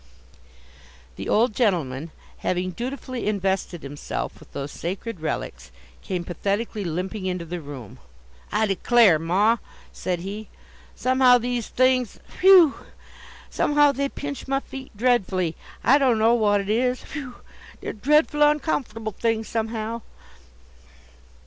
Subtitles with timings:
[1.15, 2.09] The old gentleman,
[2.39, 5.69] having dutifully invested himself, with those sacred relics,
[6.01, 7.99] came pathetically limping into the room.
[8.51, 9.57] "I declare, ma,"
[9.93, 10.47] said he;
[10.95, 12.73] "somehow these things phew!
[13.51, 15.55] Somehow they pinch my feet dreadfully.
[15.83, 17.35] I don't know what it is, phew!
[17.79, 20.01] They're dreadful oncomf'table things somehow."